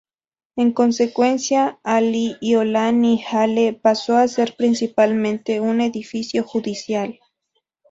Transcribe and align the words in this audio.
En 0.55 0.71
consecuencia, 0.73 1.79
Aliʻiolani 1.83 3.23
Hale 3.23 3.73
pasó 3.73 4.17
a 4.17 4.27
ser 4.27 4.55
principalmente 4.55 5.59
un 5.61 5.79
edificio 5.79 6.43
judicial. 6.43 7.19